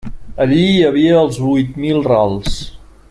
Allí 0.45 0.61
hi 0.69 0.79
havia 0.87 1.19
els 1.25 1.37
huit 1.49 1.77
mil 1.85 2.03
rals. 2.09 2.59